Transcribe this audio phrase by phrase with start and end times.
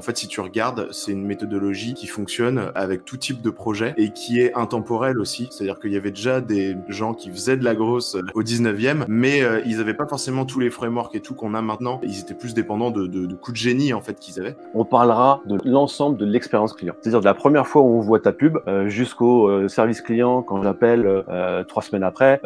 [0.00, 3.92] En fait, si tu regardes, c'est une méthodologie qui fonctionne avec tout type de projet
[3.98, 5.46] et qui est intemporelle aussi.
[5.50, 9.42] C'est-à-dire qu'il y avait déjà des gens qui faisaient de la grosse au 19e, mais
[9.42, 12.00] euh, ils n'avaient pas forcément tous les frameworks et tout qu'on a maintenant.
[12.02, 14.56] Ils étaient plus dépendants de, coups de génie en fait qu'ils avaient.
[14.72, 16.94] On parlera de l'ensemble de l'expérience client.
[17.02, 20.40] C'est-à-dire de la première fois où on voit ta pub euh, jusqu'au euh, service client
[20.40, 22.40] quand j'appelle euh, trois semaines après,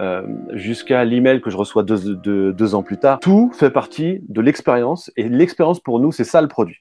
[0.54, 3.20] jusqu'à l'email que je reçois deux, deux, deux ans plus tard.
[3.20, 6.80] Tout fait partie de l'expérience et l'expérience pour nous, c'est ça le produit.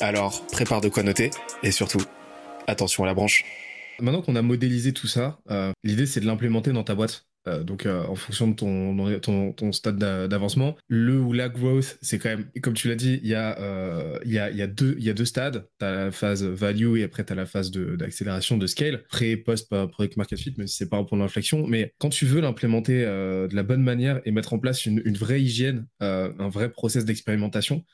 [0.00, 1.30] Alors, prépare de quoi noter
[1.62, 2.00] et surtout,
[2.66, 3.44] attention à la branche.
[4.00, 7.26] Maintenant qu'on a modélisé tout ça, euh, l'idée c'est de l'implémenter dans ta boîte.
[7.48, 12.18] Euh, donc euh, en fonction de ton, ton, stade d'avancement, le ou la growth, c'est
[12.18, 15.12] quand même, comme tu l'as dit, il y, il, y a, y a y a
[15.14, 15.66] deux stades.
[15.78, 19.36] Tu as la phase value et après tu as la phase d'accélération de, scale, pré,
[19.36, 21.66] post, product market fit, même si c'est pas un point d'inflexion.
[21.66, 25.16] Mais quand tu veux l'implémenter de la bonne manière et mettre en place une, une
[25.16, 27.84] vraie hygiène, un vrai process d'expérimentation,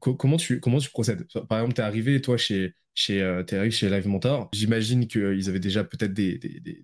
[0.00, 1.26] comment, tu, comment tu procèdes?
[1.48, 4.48] Par exemple, tu es arrivé, toi, chez, chez, euh, chez Live Mentor.
[4.52, 6.18] J'imagine qu'ils avaient déjà peut-être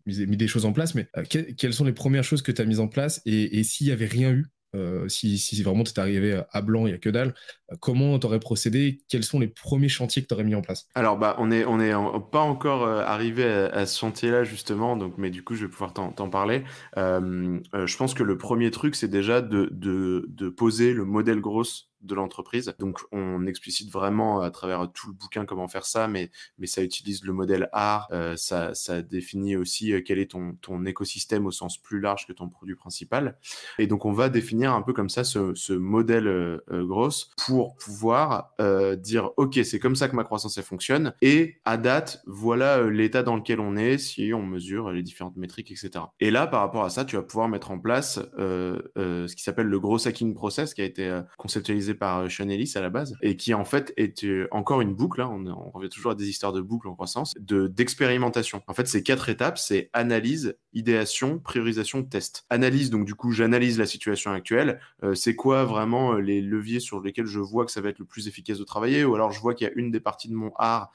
[0.06, 2.64] mis des choses en place, mais euh, quelles sont les premières choses que tu as
[2.64, 3.20] mises en place?
[3.26, 6.86] Et, s'il n'y avait rien eu, euh, si, si, vraiment tu es arrivé à blanc,
[6.86, 7.34] il n'y a que dalle,
[7.80, 9.02] comment tu aurais procédé?
[9.08, 10.86] Quels sont les premiers chantiers que tu aurais mis en place?
[10.94, 11.92] Alors, bah, on n'est on est
[12.30, 16.30] pas encore arrivé à, ce chantier-là, justement, donc, mais du coup, je vais pouvoir t'en
[16.30, 16.62] parler.
[16.96, 21.90] je pense que le premier truc, c'est déjà de, de, de, poser le modèle grosse
[22.04, 22.74] de l'entreprise.
[22.78, 26.82] Donc, on explicite vraiment à travers tout le bouquin comment faire ça, mais, mais ça
[26.82, 31.46] utilise le modèle art, euh, ça, ça définit aussi euh, quel est ton, ton écosystème
[31.46, 33.38] au sens plus large que ton produit principal.
[33.78, 37.76] Et donc, on va définir un peu comme ça ce, ce modèle euh, grosse pour
[37.76, 38.52] pouvoir
[38.98, 41.14] dire, OK, c'est comme ça que ma croissance fonctionne.
[41.22, 45.70] Et à date, voilà l'état dans lequel on est si on mesure les différentes métriques,
[45.70, 46.04] etc.
[46.20, 49.66] Et là, par rapport à ça, tu vas pouvoir mettre en place ce qui s'appelle
[49.66, 53.16] le gros hacking process qui a été conceptualisé par euh, Sean Ellis à la base,
[53.22, 56.28] et qui en fait est euh, encore une boucle, hein, on, revient toujours à des
[56.28, 58.62] histoires de boucle en croissance, de d'expérimentation.
[58.66, 62.44] En fait, ces quatre étapes, c'est analyse, idéation, priorisation, test.
[62.50, 67.00] Analyse, donc du coup, j'analyse la situation actuelle, euh, c'est quoi vraiment les leviers sur
[67.00, 69.40] lesquels je vois que ça va être le plus efficace de travailler, ou alors je
[69.40, 70.90] vois qu'il y a une des parties de mon art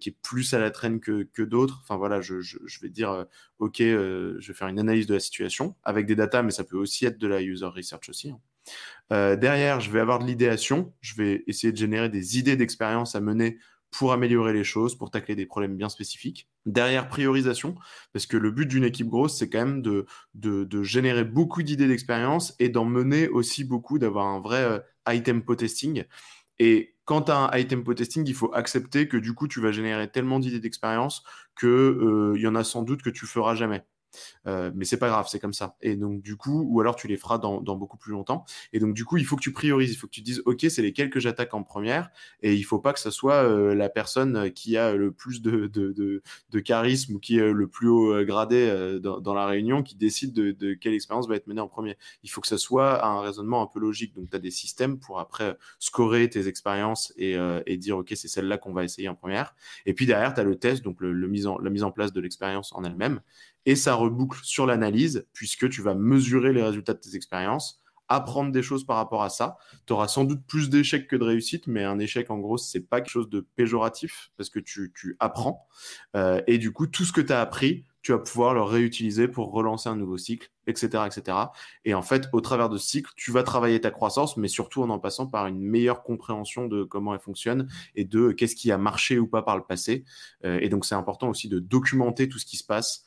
[0.00, 1.80] qui est plus à la traîne que, que d'autres.
[1.82, 3.26] Enfin voilà, je, je, je vais dire,
[3.58, 6.78] ok, je vais faire une analyse de la situation avec des datas, mais ça peut
[6.78, 8.30] aussi être de la user research aussi.
[8.30, 8.40] Hein.
[9.12, 10.92] Euh, derrière, je vais avoir de l'idéation.
[11.00, 13.58] Je vais essayer de générer des idées d'expérience à mener
[13.90, 16.48] pour améliorer les choses, pour tacler des problèmes bien spécifiques.
[16.66, 17.76] Derrière, priorisation,
[18.12, 22.54] parce que le but d'une équipe grosse, c'est quand même de, générer beaucoup d'idées d'expérience
[22.58, 24.78] et d'en mener aussi beaucoup, d'avoir un vrai euh,
[25.08, 26.04] high tempo testing.
[26.58, 29.60] Et quand tu as un high tempo testing, il faut accepter que du coup, tu
[29.60, 31.22] vas générer tellement d'idées d'expérience
[31.58, 33.84] qu'il euh, y en a sans doute que tu feras jamais.
[34.46, 35.76] Euh, mais c'est pas grave, c'est comme ça.
[35.82, 38.44] Et donc, du coup, ou alors tu les feras dans, beaucoup plus longtemps.
[38.72, 39.92] Et donc, du coup, il faut que tu priorises.
[39.92, 42.10] Il faut que tu dises, OK, c'est lesquels que j'attaque en première.
[42.42, 45.66] Et il faut pas que ce soit euh, la personne qui a le plus de,
[45.66, 50.32] de, charisme ou qui est le plus haut euh, gradé dans, la réunion qui décide
[50.32, 51.96] de, quelle expérience va être menée en premier.
[52.22, 54.14] Il faut que ce soit un raisonnement un peu logique.
[54.14, 57.36] Donc, tu as des systèmes pour après scorer tes expériences et,
[57.76, 59.54] dire, OK, c'est celle-là qu'on va essayer en première.
[59.84, 62.12] Et puis derrière, tu as le test, donc le, mise en, la mise en place
[62.12, 63.20] de l'expérience en elle-même
[63.66, 68.52] et ça reboucle sur l'analyse, puisque tu vas mesurer les résultats de tes expériences, apprendre
[68.52, 69.56] des choses par rapport à ça.
[69.86, 72.80] Tu auras sans doute plus d'échecs que de réussites, mais un échec, en gros, c'est
[72.80, 75.66] pas quelque chose de péjoratif, parce que tu, apprends.
[76.14, 79.26] Euh, et du coup, tout ce que tu as appris, tu vas pouvoir le réutiliser
[79.26, 81.38] pour relancer un nouveau cycle, etc., etc.
[81.84, 84.82] Et en fait, au travers de ce cycle, tu vas travailler ta croissance, mais surtout
[84.82, 88.70] en en passant par une meilleure compréhension de comment elle fonctionne et de qu'est-ce qui
[88.70, 90.04] a marché ou pas par le passé.
[90.44, 93.05] Euh, et donc, c'est important aussi de documenter tout ce qui se passe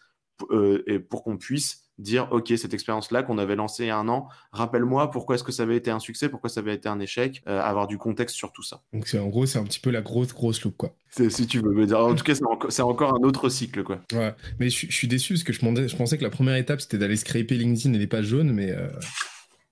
[0.51, 3.89] euh, et pour qu'on puisse dire ok cette expérience là qu'on avait lancée il y
[3.89, 6.73] a un an rappelle-moi pourquoi est-ce que ça avait été un succès pourquoi ça avait
[6.73, 9.59] été un échec euh, avoir du contexte sur tout ça donc c'est en gros c'est
[9.59, 12.23] un petit peu la grosse grosse loupe quoi si tu veux me dire en tout
[12.23, 12.33] cas
[12.69, 15.95] c'est encore, un autre cycle quoi ouais mais je, suis déçu parce que je, je,
[15.95, 18.87] pensais que la première étape c'était d'aller scraper LinkedIn et les pages jaunes mais euh...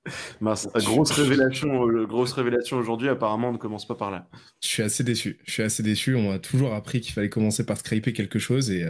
[0.42, 4.28] grosse révélation, grosse révélation aujourd'hui, apparemment, on ne commence pas par là.
[4.62, 5.38] Je suis assez déçu.
[5.46, 6.16] Je suis assez déçu.
[6.16, 8.86] On m'a toujours appris qu'il fallait commencer par scraper quelque chose et,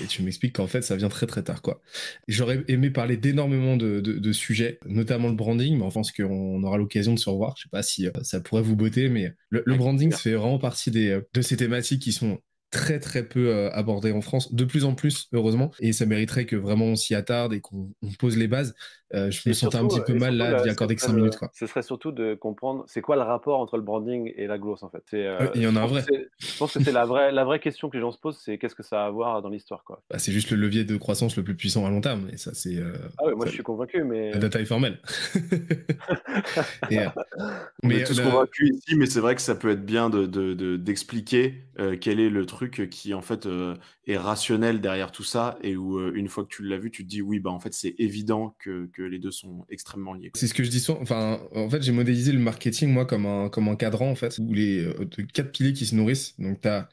[0.00, 1.80] Et tu m'expliques qu'en fait, ça vient très très tard, quoi.
[2.28, 7.14] J'aurais aimé parler d'énormément de, sujets, notamment le branding, mais je pense qu'on aura l'occasion
[7.14, 7.54] de se revoir.
[7.56, 10.58] Je sais pas si euh, ça pourrait vous botter, mais le, le branding fait vraiment
[10.58, 12.38] partie des, de ces thématiques qui sont
[12.72, 16.46] très très peu euh, abordé en France, de plus en plus heureusement, et ça mériterait
[16.46, 18.74] que vraiment on s'y attarde et qu'on pose les bases.
[19.14, 21.36] Euh, je me sentais un petit peu mal là d'y accorder que 5 minutes.
[21.36, 21.50] Quoi.
[21.52, 24.82] Ce serait surtout de comprendre c'est quoi le rapport entre le branding et la growth
[24.82, 25.04] en fait.
[25.12, 26.02] Euh, il y en a un vrai.
[26.38, 28.56] Je pense que c'est la vraie, la vraie question que les gens se posent, c'est
[28.56, 30.02] qu'est-ce que ça a à voir dans l'histoire quoi.
[30.10, 32.54] Bah, c'est juste le levier de croissance le plus puissant à long terme, et ça
[32.54, 32.78] c'est.
[33.18, 34.32] ah ouais, moi je suis convaincu, mais.
[34.32, 34.98] La data est formelle.
[36.90, 41.94] est tous convaincus ici, mais c'est vrai que ça peut être bien d'expliquer de, de,
[41.96, 43.76] quel est le truc qui en fait euh,
[44.06, 47.04] est rationnel derrière tout ça et où euh, une fois que tu l'as vu, tu
[47.04, 50.30] te dis oui, bah en fait c'est évident que, que, les deux sont extrêmement liés.
[50.34, 51.00] C'est ce que je dis souvent.
[51.00, 54.38] Enfin, en fait, j'ai modélisé le marketing moi comme un comme un cadran en fait
[54.38, 56.38] où les euh, quatre piliers qui se nourrissent.
[56.38, 56.88] Donc tu as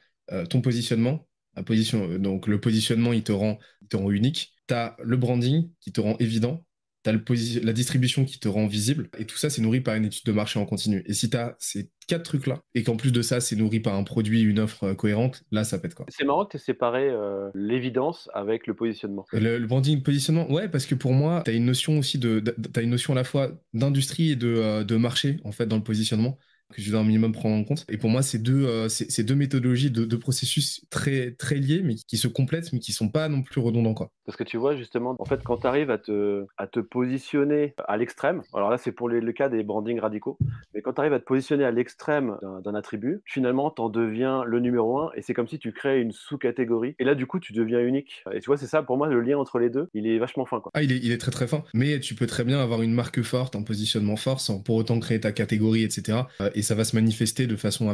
[0.48, 4.54] ton positionnement, la position, donc le positionnement il te rend il te rend unique.
[4.68, 6.64] Tu as le branding qui te rend évident
[7.04, 10.06] tu as la distribution qui te rend visible, et tout ça, c'est nourri par une
[10.06, 11.04] étude de marché en continu.
[11.06, 13.94] Et si tu as ces quatre trucs-là, et qu'en plus de ça, c'est nourri par
[13.94, 16.06] un produit, une offre euh, cohérente, là, ça pète quoi.
[16.10, 19.26] C'est marrant que tu aies séparé euh, l'évidence avec le positionnement.
[19.32, 22.44] Le, branding, positionnement, ouais, parce que pour moi, tu as une notion aussi de,
[22.76, 25.78] as une notion à la fois d'industrie et de, euh, de marché, en fait, dans
[25.78, 26.38] le positionnement
[26.74, 27.86] que je dois un minimum prendre en compte.
[27.90, 28.88] Et pour moi, c'est deux, euh,
[29.20, 33.30] deux méthodologies, deux, processus très, très liés, mais qui se complètent, mais qui sont pas
[33.30, 33.94] non plus redondants.
[33.94, 34.12] Quoi.
[34.26, 37.74] Parce que tu vois, justement, en fait, quand tu arrives à te, à te positionner
[37.88, 40.38] à l'extrême, alors là, c'est pour le cas des brandings radicaux,
[40.74, 44.44] mais quand tu arrives à te positionner à l'extrême d'un attribut, finalement, tu en deviens
[44.44, 46.96] le numéro un, et c'est comme si tu crées une sous-catégorie.
[47.00, 48.24] Et là, du coup, tu deviens unique.
[48.34, 50.46] Et tu vois, c'est ça, pour moi, le lien entre les deux, il est vachement
[50.46, 50.60] fin.
[50.60, 50.72] Quoi.
[50.76, 51.64] Ah, il est, il est très très fin.
[51.74, 55.00] Mais tu peux très bien avoir une marque forte, un positionnement fort, sans pour autant
[55.00, 56.20] créer ta catégorie, etc
[56.60, 57.90] et ça va se manifester de façon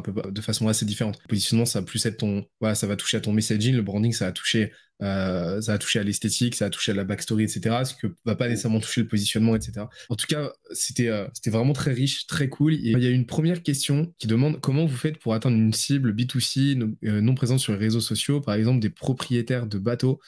[0.67, 1.19] assez différente.
[1.23, 3.75] Le positionnement, ça va plus être ton, voilà, ça va toucher à ton messaging.
[3.75, 6.95] Le branding, ça va toucher euh, ça a touché à l'esthétique, ça a touché à
[6.95, 7.83] la backstory, etc.
[7.83, 9.86] Ce que va pas nécessairement toucher le positionnement, etc.
[10.09, 12.74] En tout cas, c'était euh, c'était vraiment très riche, très cool.
[12.74, 15.74] Et il y a une première question qui demande comment vous faites pour atteindre une
[15.74, 20.19] cible B2C euh, non, présente sur les réseaux sociaux, par exemple des propriétaires de bateaux.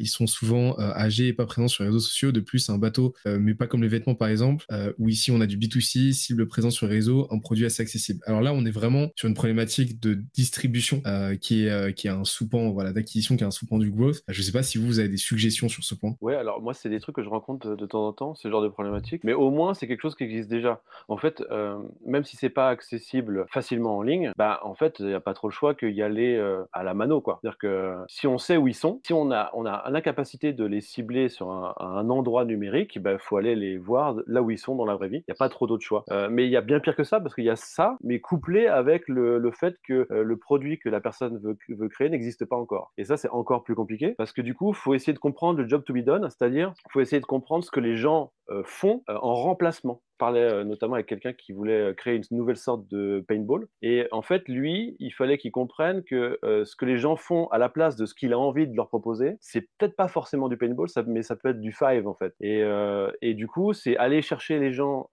[0.00, 2.32] ils sont souvent âgés et pas présents sur les réseaux sociaux.
[2.32, 4.64] De plus, un bateau, mais pas comme les vêtements par exemple,
[4.98, 8.20] où ici on a du B2C, cible présente sur les réseaux, un produit assez accessible.
[8.26, 11.02] Alors là, on est vraiment sur une problématique de distribution
[11.40, 14.40] qui est qui est un sous-pan, voilà, d'acquisition qui est un sous-pan du growth je
[14.40, 16.14] ne sais pas si vous, avez des suggestions sur ce point.
[16.20, 18.62] Oui, alors moi, c'est des trucs que je rencontre de temps en temps, ce genre
[18.62, 20.82] de problématique, mais au moins, c'est quelque chose qui existe déjà.
[21.08, 25.06] En fait, euh, même si c'est pas accessible facilement en ligne, bah, en fait, il
[25.06, 27.22] n'y a pas trop le choix qu'y aller euh, à la mano.
[27.24, 30.64] C'est-à-dire que si on sait où ils sont, si on a, on a l'incapacité de
[30.64, 34.58] les cibler sur un, endroit numérique, il bah, faut aller les voir là où ils
[34.58, 35.18] sont dans la vraie vie.
[35.18, 36.04] Il n'y a pas trop d'autres choix.
[36.10, 38.20] Euh, mais il y a bien pire que ça, parce qu'il y a ça, mais
[38.20, 42.44] couplé avec le, le fait que le produit que la personne veut, veut créer n'existe
[42.44, 42.92] pas encore.
[42.96, 45.58] Et ça, c'est encore plus compliqué parce que du coup, il faut essayer de comprendre
[45.60, 48.62] le job to be done, c'est-à-dire faut essayer de comprendre ce que les gens euh,
[48.64, 50.00] font euh, en remplacement.
[50.12, 53.68] Je parlais euh, notamment avec quelqu'un qui voulait créer une nouvelle sorte de paintball.
[53.82, 57.58] Et en fait, lui, il fallait qu'il comprenne que ce que les gens font à
[57.58, 60.56] la place de ce qu'il a envie de leur proposer, c'est peut-être pas forcément du
[60.56, 62.34] paintball, mais ça peut être du five en fait.
[62.40, 65.08] Et du coup, c'est aller chercher les gens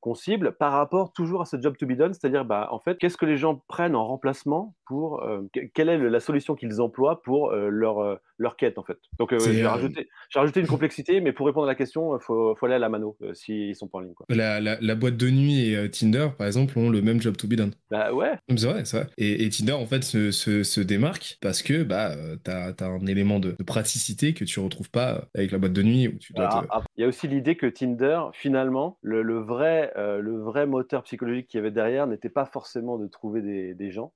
[0.00, 2.98] qu'on cible par rapport toujours à ce job to be done, c'est-à-dire bah, en fait,
[2.98, 5.42] qu'est-ce que les gens prennent en remplacement pour, euh,
[5.74, 8.98] quelle est la solution qu'ils emploient pour euh, leur, euh, leur quête en fait.
[9.18, 12.66] Donc j'ai rajouté, rajouté, une complexité, mais pour répondre à la question, il faut, faut,
[12.66, 14.14] aller à la mano s'ils sont pas en ligne.
[14.14, 14.26] Quoi.
[14.30, 17.54] La, la, boîte de nuit et Tinder, par exemple, ont le même job to be
[17.54, 17.72] done.
[17.90, 18.32] Bah ouais.
[18.48, 19.06] C'est vrai, c'est vrai.
[19.18, 23.38] Et, Tinder, en fait, se, se, démarque parce que bah, tu as, as, un élément
[23.38, 26.08] de, praticité que tu retrouves pas avec la boîte de nuit.
[26.08, 26.66] Où tu dois
[26.96, 31.02] Il y a aussi l'idée que Tinder, finalement, le, le vrai euh, le vrai moteur
[31.04, 34.12] psychologique qu'il y avait derrière n'était pas forcément de trouver des gens,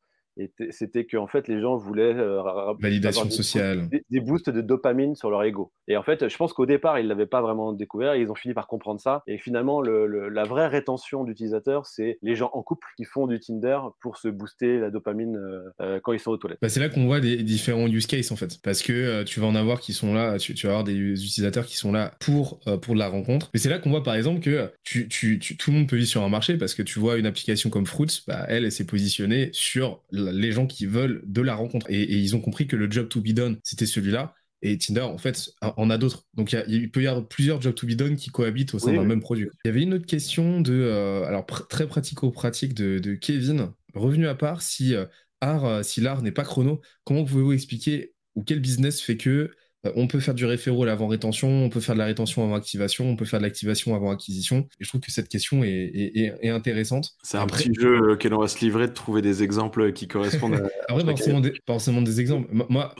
[0.71, 2.43] c'était que en fait les gens voulaient euh,
[2.81, 3.89] validation sociale.
[4.11, 5.73] des, boosts de dopamine sur leur ego.
[5.89, 8.55] Et en fait je pense qu'au départ ils l'avaient pas vraiment découvert ils ont fini
[8.55, 9.23] par comprendre ça.
[9.27, 13.39] Et finalement le, la vraie rétention d'utilisateurs c'est les gens en couple qui font du
[13.39, 16.59] Tinder pour se booster la dopamine euh, euh, quand ils sont aux toilettes.
[16.61, 18.61] Bah, c'est là qu'on voit des différents use cases en fait.
[18.63, 21.77] Parce que tu vas en avoir qui sont là tu, vas avoir des utilisateurs qui
[21.77, 23.51] sont là pour pour la rencontre.
[23.55, 26.09] Mais c'est là qu'on voit par exemple que tu, tu, tout le monde peut vivre
[26.09, 28.87] sur un marché parce que tu vois une application comme Fruits bah, elle, elle s'est
[28.87, 31.87] positionnée sur les gens qui veulent de la rencontre.
[31.89, 34.35] Et, ils ont compris que le job to be done, c'était celui-là.
[34.63, 36.25] Et Tinder, en fait, en a d'autres.
[36.35, 39.05] Donc, il, peut y avoir plusieurs jobs to be done qui cohabitent au sein d'un
[39.05, 39.49] même produit.
[39.65, 43.73] Il y avait une autre question de, euh, alors très pratico-pratique de, Kevin.
[43.93, 45.05] Revenu à part, si euh,
[45.41, 49.51] art, euh, si l'art n'est pas chrono, comment pouvez-vous expliquer ou quel business fait que
[49.97, 53.07] on peut faire du référent avant rétention, on peut faire de la rétention avant activation,
[53.07, 54.67] on peut faire de l'activation avant acquisition.
[54.81, 57.15] Et je trouve que cette question est, intéressante.
[57.23, 60.55] C'est un petit jeu auquel on va se livrer de trouver des exemples qui correspondent
[60.55, 60.69] à.
[60.89, 62.49] Après, forcément des, forcément des exemples.
[62.53, 62.95] Moi,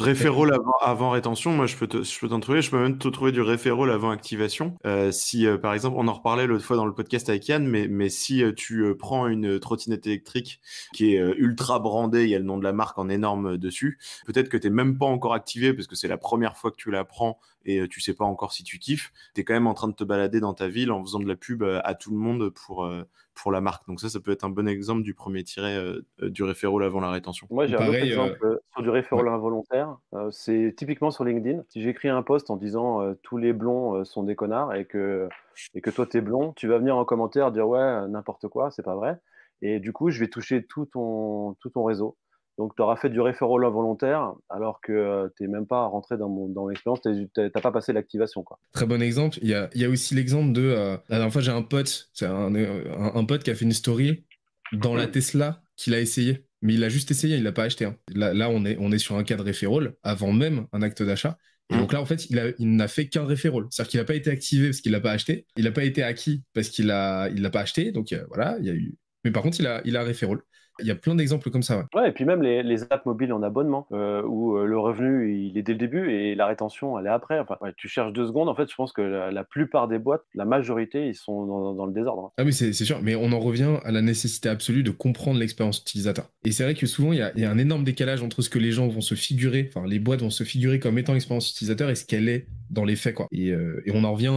[0.81, 2.63] avant, rétention, moi je peux t'en trouver.
[2.63, 4.77] Je peux même te trouver du référent avant activation.
[4.87, 7.89] Euh, si par exemple, on en reparlait l'autre fois dans le podcast avec Yann, mais,
[7.89, 10.61] mais si tu prends une trottinette électrique
[10.93, 13.99] qui est ultra brandée, il y a le nom de la marque en énorme dessus,
[14.27, 16.83] peut-être que tu n'es même pas encore activé parce que c'est la première fois que
[16.83, 19.55] tu la prends et euh, tu sais pas encore si tu kiffes, tu es quand
[19.55, 21.81] même en train de te balader dans ta ville en faisant de la pub euh,
[21.85, 23.05] à tout le monde pour, euh,
[23.35, 23.87] pour la marque.
[23.87, 25.79] Donc ça, ça peut être un bon exemple du premier tiré
[26.21, 27.47] du référent avant la rétention.
[27.51, 29.97] Moi, j'ai un autre exemple sur du référent involontaire.
[30.31, 31.63] c'est typiquement sur LinkedIn.
[31.69, 35.29] Si j'écris un post en disant tous les blonds sont des connards et que,
[35.75, 38.71] et que toi, tu es blond, tu vas venir en commentaire dire ouais, n'importe quoi,
[38.71, 39.19] c'est pas vrai.
[39.63, 42.17] Et du coup, je vais toucher tout ton, tout ton réseau.
[42.59, 46.17] Donc, tu auras fait du référent involontaire alors que euh, tu n'es même pas rentré
[46.17, 48.45] dans, mon, dans l'expérience, tu n'as pas passé l'activation.
[48.73, 49.39] Très bon exemple.
[49.43, 50.63] Il y a, y a aussi l'exemple de.
[50.63, 53.73] Euh, la dernière fois, j'ai un pote, c'est un, un, pote qui a fait une
[53.73, 54.25] story
[54.73, 56.47] dans la Tesla qu'il a essayé.
[56.63, 57.85] Mais il a juste essayé, il l'a pas acheté.
[57.85, 57.97] Hein.
[58.15, 61.03] Là, là, on, est, on est sur un cas de référol avant même un acte
[61.03, 61.37] d'achat.
[61.71, 63.69] Et donc là, en fait, il, n'a fait qu'un référol.
[63.71, 65.47] C'est-à-dire qu'il n'a pas été activé parce qu'il l'a pas acheté.
[65.57, 67.91] Il n'a pas été acquis parce qu'il l'a il l'a pas acheté.
[67.91, 68.97] Donc euh, voilà, il y a eu.
[69.25, 70.43] Mais par contre, il a, il a référol.
[70.81, 71.87] Il y a plein d'exemples comme ça.
[71.95, 72.09] Ouais.
[72.09, 75.57] et puis même les, les apps mobiles en abonnement, euh, où euh, le revenu il
[75.57, 77.39] est dès le début et la rétention elle est après.
[77.39, 78.49] Enfin, tu cherches deux secondes.
[78.49, 81.93] En fait, je pense que la, plupart des boîtes, la majorité, ils sont dans, le
[81.93, 82.33] désordre.
[82.39, 83.01] Ah oui, c'est sûr.
[83.03, 86.27] Mais on en revient à la nécessité absolue de comprendre l'expérience utilisateur.
[86.45, 88.43] Et c'est vrai que souvent il y, a, il y, a, un énorme décalage entre
[88.43, 91.13] ce que les gens vont se figurer, enfin les boîtes vont se figurer comme étant
[91.13, 93.15] l'expérience utilisateur et ce qu'elle est dans les faits.
[93.15, 93.29] Quoi.
[93.33, 94.33] Et, euh, on en revient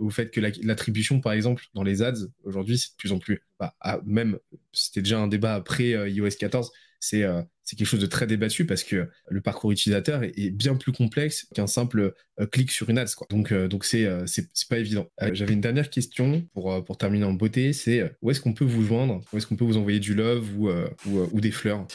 [0.00, 3.42] au fait que l'attribution, par exemple, dans les ads aujourd'hui, c'est de plus en plus
[3.58, 4.38] bah, même
[4.72, 8.28] c'était déjà un débat après euh, iOS 14, c'est euh, c'est quelque chose de très
[8.28, 12.88] débattu parce que le parcours utilisateur est, bien plus complexe qu'un simple euh, clic sur
[12.88, 13.06] une ads.
[13.16, 13.26] Quoi.
[13.28, 15.06] Donc, euh, donc c'est, euh, c'est, pas évident.
[15.32, 18.84] j'avais une dernière question pour, pour terminer en beauté, c'est où est-ce qu'on peut vous
[18.84, 19.20] joindre?
[19.32, 20.70] Où est-ce qu'on peut vous envoyer du love ou,
[21.06, 21.86] ou, des fleurs?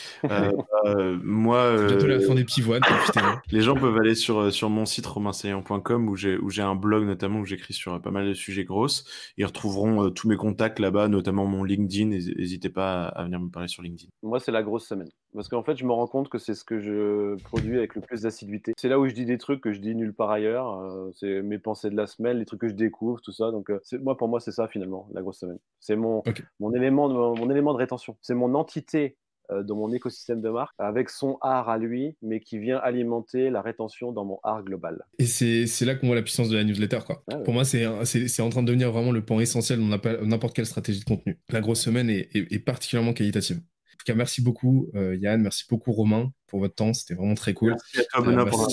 [1.24, 2.82] Moi, bientôt la fin des pivoines.
[3.52, 7.06] les gens peuvent aller sur, sur mon site romainsaillant.com où j'ai, où j'ai un blog
[7.06, 9.06] notamment où j'écris sur pas mal de sujets grosses.
[9.38, 12.08] Ils retrouveront tous mes contacts là-bas, notamment mon LinkedIn.
[12.08, 14.10] N'hésitez pas à venir me parler sur LinkedIn.
[14.22, 15.10] Moi, c'est la grosse semaine.
[15.34, 18.02] Parce qu'en fait, je me rends compte que c'est ce que je produis avec le
[18.02, 18.74] plus d'assiduité.
[18.78, 20.80] C'est là où je dis des trucs que je dis nulle part ailleurs.
[20.80, 23.52] Euh, c'est mes pensées de la semaine, les trucs que je découvre, tout ça.
[23.52, 25.60] Donc, euh, moi, pour moi, c'est ça finalement, la grosse semaine.
[25.80, 26.24] C'est mon,
[26.60, 28.18] mon, élément de, mon élément de rétention.
[28.22, 29.16] C'est mon entité
[29.52, 33.50] euh, dans mon écosystème de marque avec son art à lui, mais qui vient alimenter
[33.50, 35.06] la rétention dans mon art global.
[35.18, 37.00] Et c'est là qu'on voit la puissance de la newsletter.
[37.06, 37.24] Quoi.
[37.32, 40.66] Ah pour moi, c'est en train de devenir vraiment le point essentiel dans n'importe quelle
[40.66, 41.40] stratégie de contenu.
[41.50, 43.62] La grosse semaine est, est particulièrement qualitative
[44.02, 47.54] tout cas, merci beaucoup euh, Yann, merci beaucoup Romain pour votre temps, c'était vraiment très
[47.54, 47.72] cool.
[47.72, 48.68] Merci à toi Benoît pour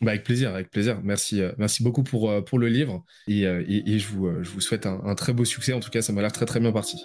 [0.00, 1.00] bah avec plaisir, avec plaisir.
[1.02, 4.60] Merci, euh, merci beaucoup pour, euh, pour le livre et, et, je, vous, je vous
[4.60, 5.72] souhaite un, un, très beau succès.
[5.72, 7.04] En tout cas, ça m'a l'air très très bien parti.